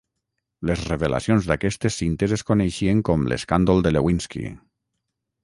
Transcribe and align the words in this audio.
Les 0.69 0.79
revelacions 0.91 1.49
d'aquestes 1.51 1.99
cintes 2.03 2.33
es 2.39 2.45
coneixien 2.49 3.05
com 3.11 3.27
l'escàndol 3.35 3.87
de 3.89 3.95
Lewinsky. 3.95 4.45